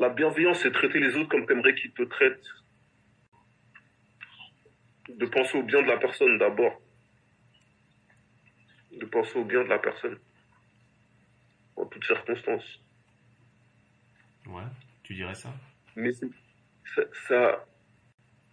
[0.00, 2.48] La bienveillance, c'est traiter les autres comme t'aimerais qu'ils te traitent.
[5.10, 6.80] De penser au bien de la personne d'abord.
[8.92, 10.18] De penser au bien de la personne.
[11.76, 12.80] En toutes circonstances.
[14.46, 14.62] Ouais,
[15.02, 15.52] tu dirais ça?
[15.96, 17.66] Mais ça, ça-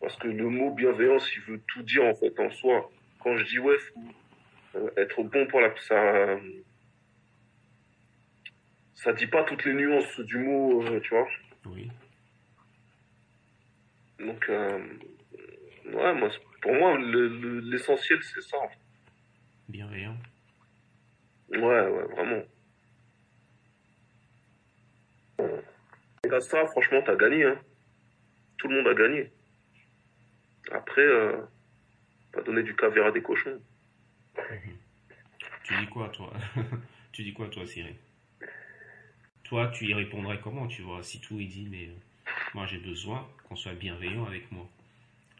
[0.00, 2.88] parce que le mot bienveillance, il veut tout dire en fait en soi.
[3.18, 3.78] Quand je dis ouais,
[4.70, 6.38] faut être bon pour la, ça,
[9.02, 11.28] ça dit pas toutes les nuances du mot, euh, tu vois.
[11.66, 11.90] Oui.
[14.18, 14.78] Donc, euh,
[15.86, 18.58] ouais, moi, pour moi, le- le- l'essentiel, c'est ça.
[18.58, 18.78] en fait.
[19.68, 20.16] Bienveillant.
[21.50, 22.42] Ouais, ouais, vraiment.
[26.24, 27.44] Et à ça, franchement, t'as gagné.
[27.44, 27.60] Hein.
[28.58, 29.30] Tout le monde a gagné.
[30.70, 31.40] Après, euh,
[32.32, 33.60] pas donner du caviar à des cochons.
[35.64, 36.32] Tu dis quoi, toi?
[37.12, 37.94] Tu dis quoi, toi, Cyril?
[39.52, 42.78] Toi, tu y répondrais comment, tu vois Si tout est dit, mais euh, moi, j'ai
[42.78, 44.66] besoin qu'on soit bienveillant avec moi.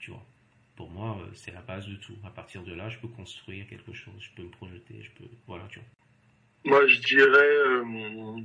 [0.00, 0.26] Tu vois
[0.74, 2.16] Pour moi, euh, c'est la base de tout.
[2.24, 5.30] À partir de là, je peux construire quelque chose, je peux me projeter, je peux...
[5.46, 5.86] Voilà, tu vois.
[6.72, 8.40] Moi, je dirais euh,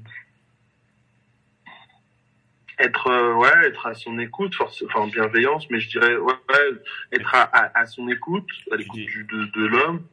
[2.77, 6.81] être, ouais, être à son écoute, force, enfin en bienveillance, mais je dirais ouais, ouais,
[7.11, 10.05] être à, à, à son écoute, à l'écoute de l'homme.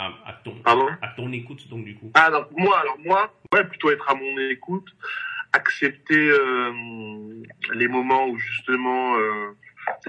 [0.00, 2.10] À, à ton, à ton écoute, donc, du coup.
[2.14, 4.88] Ah, alors moi, alors moi, ouais, plutôt être à mon écoute,
[5.52, 6.72] accepter euh,
[7.74, 9.50] les moments où justement, euh,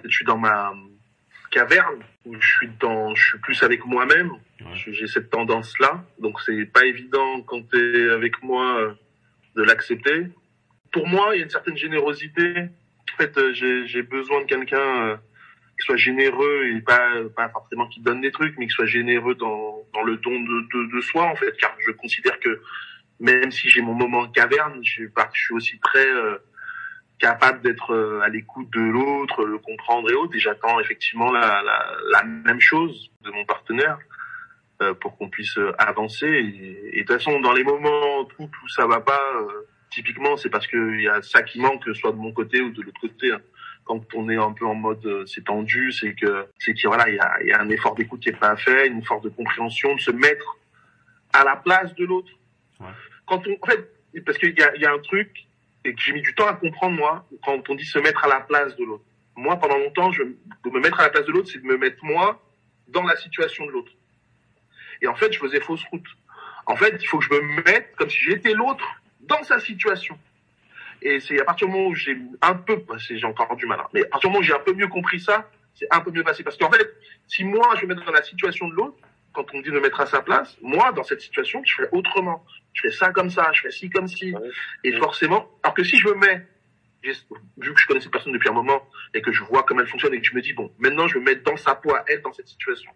[0.06, 0.73] je suis dans ma
[1.50, 4.31] caverne, où je suis dans, je suis plus avec moi-même.
[4.62, 4.75] Ouais.
[4.75, 8.94] J'ai cette tendance-là, donc c'est pas évident quand tu es avec moi euh,
[9.58, 10.28] de l'accepter.
[10.94, 12.69] Pour moi, il y a une certaine générosité.
[13.14, 15.19] En fait, j'ai besoin de quelqu'un
[15.82, 18.86] euh, qui soit généreux et pas pas forcément qui donne des trucs, mais qui soit
[18.86, 21.56] généreux dans dans le don de de, soi en fait.
[21.58, 22.62] Car je considère que
[23.20, 26.38] même si j'ai mon moment caverne, je, je suis aussi très euh,
[27.20, 30.36] capable d'être euh, à l'écoute de l'autre, le comprendre et autres.
[30.36, 31.62] Et j'attends effectivement la,
[32.12, 34.00] la, même chose de mon partenaire
[34.81, 36.28] euh, pour qu'on puisse avancer.
[36.28, 39.22] Et, de toute façon, dans les moments où, où ça va pas,
[39.92, 42.81] typiquement, c'est parce qu'il y a ça qui manque, soit de mon côté ou de
[42.81, 43.31] l'autre côté.
[43.31, 43.42] hein.
[43.86, 47.09] Quand on est un peu en mode euh, c'est tendu, c'est que c'est qu'il voilà,
[47.09, 49.24] il y a, il y a un effort d'écoute qui est pas fait, une force
[49.24, 50.58] de compréhension, de se mettre
[51.34, 52.31] à la place de l'autre.
[52.80, 52.88] Ouais.
[53.25, 53.90] Quand on, en fait,
[54.25, 55.47] parce qu'il y a, il y a un truc
[55.84, 58.28] et que j'ai mis du temps à comprendre moi, quand on dit se mettre à
[58.28, 59.03] la place de l'autre.
[59.36, 61.78] Moi, pendant longtemps, je, de me mettre à la place de l'autre, c'est de me
[61.78, 62.42] mettre moi
[62.90, 63.92] dans la situation de l'autre.
[65.02, 66.06] Et en fait, je faisais fausse route.
[66.68, 68.86] En fait, il faut que je me mette comme si j'étais l'autre
[69.22, 70.18] dans sa situation.
[71.01, 73.79] Et c'est à partir du moment où j'ai un peu, bah, j'ai encore du mal,
[73.79, 76.01] hein, mais à partir du moment où j'ai un peu mieux compris ça, c'est un
[76.01, 76.44] peu mieux passé.
[76.44, 76.88] Parce qu'en fait,
[77.28, 78.97] si moi, je me mets dans la situation de l'autre,
[79.34, 81.75] quand on me dit de me mettre à sa place, moi, dans cette situation, je
[81.75, 82.45] fais autrement.
[82.73, 84.34] Je fais ça comme ça, je fais ci comme ci.
[84.34, 84.50] Ouais.
[84.84, 86.45] Et forcément, alors que si je me mets,
[87.03, 89.88] vu que je connais cette personne depuis un moment et que je vois comment elle
[89.88, 91.94] fonctionne et que je me dis, bon, maintenant je vais me mettre dans sa peau
[91.95, 92.91] à elle dans cette situation.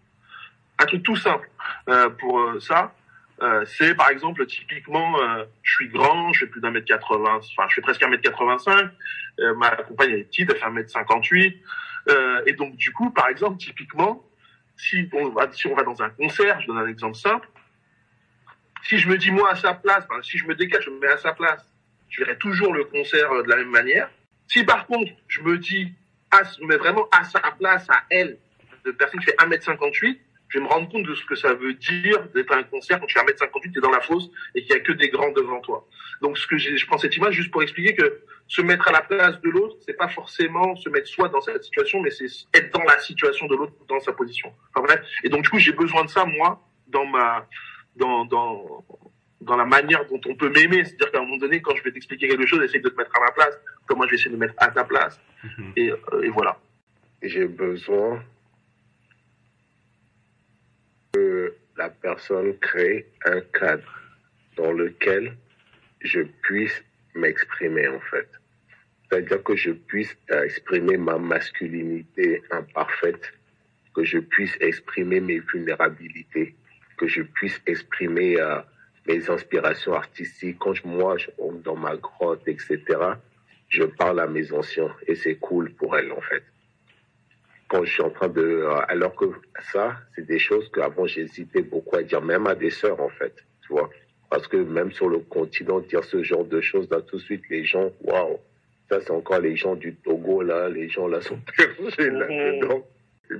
[0.78, 1.48] Un truc tout simple
[1.88, 2.94] euh, pour euh, ça,
[3.42, 7.36] euh, c'est par exemple typiquement, euh, je suis grand, je fais plus d'un mètre 80,
[7.36, 8.90] enfin je fais presque un mètre 85,
[9.40, 11.62] euh, ma compagne est petite, elle fait un mètre 58,
[12.08, 14.24] euh, et donc du coup, par exemple, typiquement,
[14.76, 17.48] si on va, si on va dans un concert, je donne un exemple simple,
[18.84, 20.98] si je me dis moi à sa place, ben, si je me décale, je me
[20.98, 21.62] mets à sa place,
[22.08, 24.08] je verrai toujours le concert euh, de la même manière.
[24.48, 25.92] Si par contre, je me dis,
[26.30, 28.38] à, mets vraiment à sa place, à elle,
[28.84, 30.18] de personne qui fait 1m58,
[30.56, 32.98] je vais me rendre compte de ce que ça veut dire d'être à un concert
[32.98, 35.10] quand tu fais 1m58, tu es dans la fosse et qu'il y a que des
[35.10, 35.86] grands devant toi.
[36.22, 39.02] Donc ce que je prends cette image juste pour expliquer que se mettre à la
[39.02, 42.72] place de l'autre, c'est pas forcément se mettre soi dans cette situation, mais c'est être
[42.72, 44.50] dans la situation de l'autre, dans sa position.
[44.74, 45.00] Enfin bref.
[45.24, 47.46] Et donc du coup, j'ai besoin de ça moi dans ma
[47.96, 48.82] dans dans
[49.42, 51.92] dans la manière dont on peut m'aimer, c'est-à-dire qu'à un moment donné, quand je vais
[51.92, 54.30] t'expliquer quelque chose, essaye de te mettre à ma place, comme moi je vais essayer
[54.30, 55.72] de me mettre à ta place, Mhm.
[55.76, 56.58] et, euh, et voilà.
[57.22, 58.22] j'ai besoin
[61.12, 61.54] que
[61.86, 63.92] la personne crée un cadre
[64.56, 65.24] dans lequel
[66.00, 66.78] je puisse
[67.14, 68.28] m'exprimer en fait.
[69.04, 70.12] C'est-à-dire que je puisse
[70.46, 73.24] exprimer ma masculinité imparfaite,
[73.94, 76.48] que je puisse exprimer mes vulnérabilités,
[76.98, 78.60] que je puisse exprimer euh,
[79.06, 80.58] mes inspirations artistiques.
[80.58, 82.78] Quand je- moi, je rentre dans ma grotte, etc.,
[83.68, 86.42] je parle à mes anciens et c'est cool pour elles en fait
[87.68, 89.26] quand je suis en train de euh, alors que
[89.72, 93.34] ça c'est des choses qu'avant j'hésitais beaucoup à dire même à des sœurs en fait
[93.62, 93.90] tu vois.
[94.30, 97.42] Parce que même sur le continent dire ce genre de choses là tout de suite
[97.50, 98.38] les gens waouh
[98.88, 102.86] ça c'est encore les gens du Togo là les gens là sont perchés là dedans.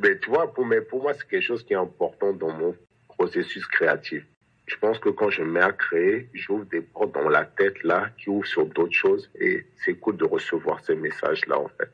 [0.03, 2.75] Mais tu vois pour mais pour moi c'est quelque chose qui est important dans mon
[3.09, 4.25] processus créatif.
[4.67, 7.85] Je pense que quand je me mets à créer, j'ouvre des portes dans la tête
[7.85, 11.69] là qui ouvrent sur d'autres choses et c'est cool de recevoir ces messages là en
[11.69, 11.91] fait.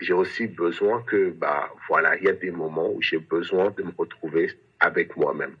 [0.00, 3.82] J'ai aussi besoin que bah voilà, il y a des moments où j'ai besoin de
[3.82, 5.54] me retrouver avec moi-même.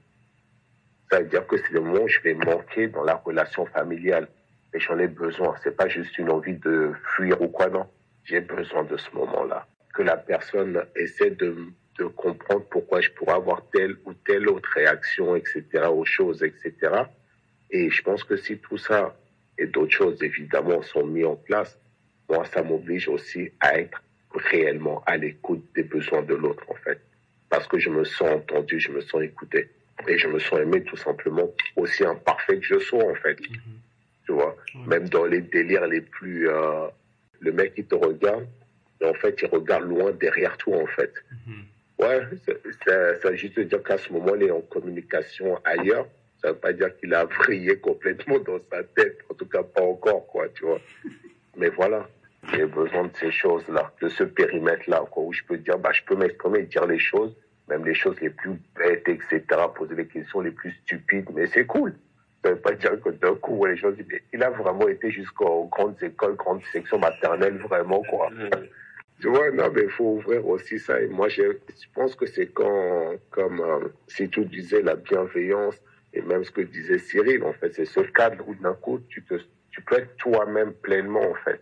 [1.10, 4.28] Ça veut dire que c'est le moment où je vais manquer dans la relation familiale
[4.72, 5.54] et j'en ai besoin.
[5.62, 7.86] C'est pas juste une envie de fuir ou quoi non.
[8.24, 9.66] J'ai besoin de ce moment-là.
[9.92, 11.56] Que la personne essaie de
[12.00, 16.74] de comprendre pourquoi je pourrais avoir telle ou telle autre réaction, etc., aux choses, etc.
[17.70, 19.14] Et je pense que si tout ça
[19.58, 21.78] et d'autres choses, évidemment, sont mis en place,
[22.28, 24.02] moi, ça m'oblige aussi à être
[24.34, 27.00] réellement à l'écoute des besoins de l'autre, en fait.
[27.48, 29.70] Parce que je me sens entendu, je me sens écouté.
[30.08, 33.36] Et je me sens aimé tout simplement aussi imparfait que je sois, en fait.
[34.24, 34.56] Tu vois?
[34.86, 36.48] Même dans les délires les plus...
[36.48, 36.86] Euh,
[37.40, 38.46] le mec, qui te regarde,
[39.00, 41.12] mais en fait, il regarde loin derrière toi, en fait.
[41.98, 42.20] Ouais,
[42.86, 46.06] ça, ça juste dire qu'à ce moment, il est en communication ailleurs.
[46.40, 49.18] Ça veut pas dire qu'il a vrillé complètement dans sa tête.
[49.28, 50.80] En tout cas, pas encore, quoi, tu vois.
[51.56, 52.08] Mais voilà,
[52.52, 56.02] j'ai besoin de ces choses-là, de ce périmètre-là, quoi, où je peux dire, bah, je
[56.04, 57.36] peux m'exprimer, dire les choses,
[57.68, 59.42] même les choses les plus bêtes, etc.,
[59.74, 61.94] poser les questions les plus stupides, mais c'est cool.
[62.42, 65.68] Ça veut pas dire que d'un coup, les gens disent, il a vraiment été jusqu'aux
[65.70, 68.30] grandes écoles, grandes sections maternelles, vraiment, quoi.
[69.20, 70.98] Tu vois, non, mais il faut ouvrir aussi ça.
[70.98, 75.76] Et moi, je, je pense que c'est quand, comme euh, si tu disais la bienveillance,
[76.14, 79.22] et même ce que disait Cyril, en fait, c'est ce cadre où d'un coup, tu,
[79.22, 79.34] te,
[79.70, 81.60] tu peux être toi-même pleinement, en fait.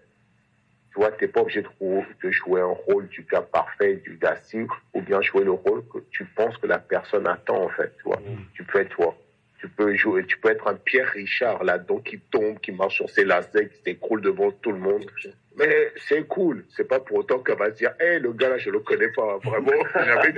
[0.98, 4.36] Tu vois, tu n'es pas obligé de, jouer un rôle du gars parfait, du gars
[4.42, 7.94] si, ou bien jouer le rôle que tu penses que la personne attend, en fait.
[7.98, 8.46] Tu vois, mm.
[8.52, 9.16] tu peux être toi.
[9.60, 13.08] Tu peux jouer, tu peux être un Pierre Richard là-dedans qui tombe, qui marche sur
[13.10, 15.08] ses lacets, qui s'écroule devant tout le monde.
[15.56, 16.64] Mais c'est cool.
[16.70, 19.12] C'est pas pour autant qu'elle va se dire, hé, le gars là, je le connais
[19.12, 19.38] pas.
[19.44, 20.34] Vraiment, j'avais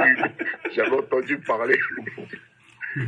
[0.72, 1.78] j'avais entendu parler.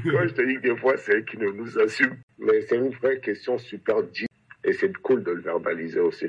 [0.04, 2.16] Quand je te dis que des fois, c'est elle qui ne nous assume.
[2.38, 4.28] Mais c'est une vraie question super deep.
[4.64, 6.28] Et c'est cool de le verbaliser aussi.